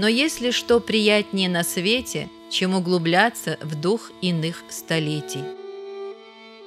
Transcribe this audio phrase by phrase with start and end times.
[0.00, 5.44] Но есть ли что приятнее на свете, чем углубляться в дух иных столетий?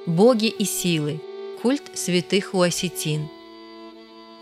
[0.06, 1.20] Боги и силы.
[1.60, 3.28] Культ святых у осетин.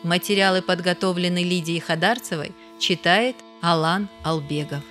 [0.03, 4.83] Материалы подготовлены Лидией Хадарцевой, читает Алан Албегов.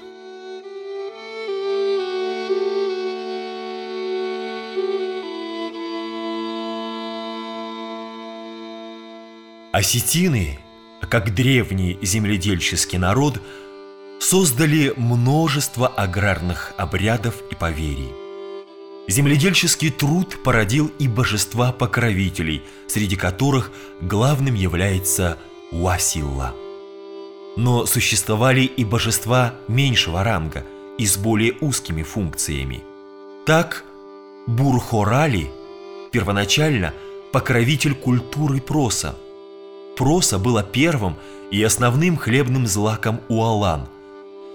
[9.72, 10.58] Осетины,
[11.10, 13.42] как древний земледельческий народ,
[14.20, 18.12] создали множество аграрных обрядов и поверий.
[19.08, 25.38] Земледельческий труд породил и божества-покровителей, среди которых главным является
[25.72, 26.54] Уасилла.
[27.56, 30.64] Но существовали и божества меньшего ранга
[30.98, 32.84] и с более узкими функциями.
[33.46, 33.84] Так,
[34.46, 35.50] Бурхорали
[36.12, 36.94] первоначально
[37.32, 39.16] покровитель культуры проса–
[40.00, 41.16] проса было первым
[41.50, 43.86] и основным хлебным злаком у Алан.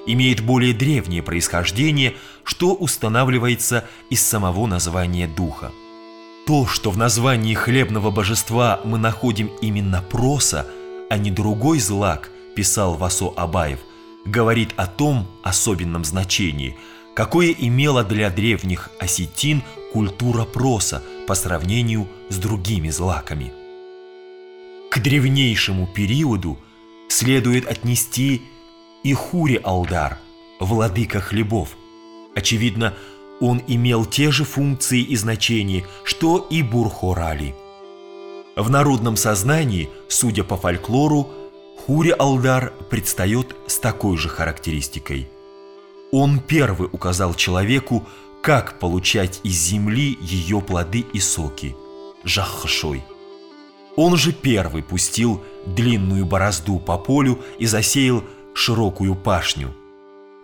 [0.06, 5.72] Имеет более древнее происхождение, что устанавливается из самого названия духа.
[6.46, 10.68] То, что в названии хлебного божества мы находим именно проса,
[11.10, 13.80] а не другой злак, писал Васо Абаев,
[14.26, 16.78] говорит о том особенном значении,
[17.16, 23.52] какое имела для древних осетин культура проса по сравнению с другими злаками.
[24.92, 26.60] К древнейшему периоду
[27.10, 28.44] следует отнести
[29.06, 30.18] и Хури-Алдар,
[30.60, 31.78] владыка хлебов.
[32.36, 32.96] Очевидно,
[33.40, 37.54] он имел те же функции и значения, что и Бурхорали.
[38.56, 41.30] В народном сознании, судя по фольклору,
[41.86, 45.30] Хури-Алдар предстает с такой же характеристикой.
[46.12, 48.08] Он первый указал человеку,
[48.42, 51.76] как получать из земли ее плоды и соки–
[52.24, 53.04] жаххашой–
[53.96, 58.24] он же первый пустил длинную борозду по полю и засеял
[58.56, 59.76] широкую пашню.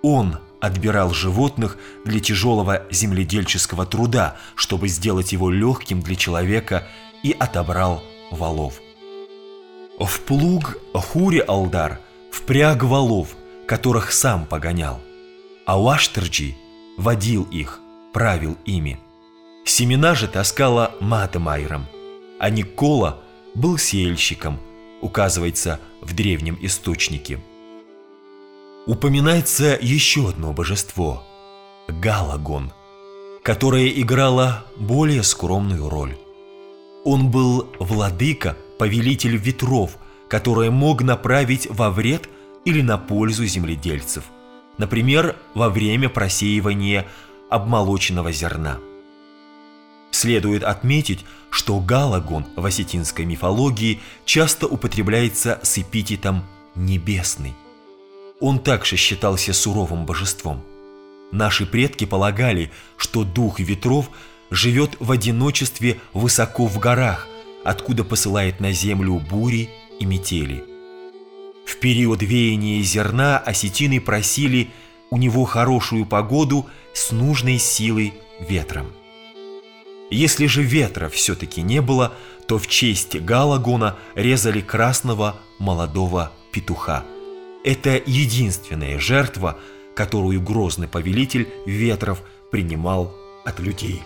[0.03, 6.88] Он отбирал животных для тяжелого земледельческого труда, чтобы сделать его легким для человека,
[7.24, 8.80] и отобрал валов.
[10.00, 12.00] В плуг Хури-Алдар
[12.31, 13.30] впряг валов,
[13.68, 15.02] которых сам погонял,
[15.66, 16.56] а Уаштерджи
[16.97, 17.80] водил их,
[18.14, 19.00] правил ими.
[19.66, 21.88] Семена же таскала Матамайром,
[22.40, 23.22] а Никола–
[23.53, 24.59] был сеяльщиком,
[25.02, 27.40] указывается в древнем источнике.
[28.86, 31.24] Упоминается еще одно божество–
[31.88, 32.72] Галагон,
[33.44, 36.18] которое играло более скромную роль.
[37.03, 39.97] Он был владыка, повелитель ветров,
[40.28, 42.30] который мог направить во вред
[42.66, 44.24] или на пользу земледельцев,
[44.78, 47.08] например, во время просеивания
[47.50, 48.80] обмолоченного зерна–
[50.12, 56.44] Следует отметить, что галагон в осетинской мифологии часто употребляется с эпитетом
[56.75, 57.56] «небесный».
[58.41, 60.63] Он также считался суровым божеством.
[61.31, 64.09] Наши предки полагали, что дух ветров
[64.50, 67.28] живет в одиночестве высоко в горах,
[67.63, 69.69] откуда посылает на землю бури
[70.00, 70.63] и метели.
[71.66, 74.72] В период веяния зерна осетины просили
[75.12, 78.88] у него хорошую погоду с нужной силой ветром.
[80.09, 82.13] Если же ветра все-таки не было,
[82.47, 87.06] то в честь Галагона резали красного молодого петуха.
[87.63, 89.59] Это единственная жертва,
[89.95, 94.01] которую грозный повелитель ветров принимал от людей.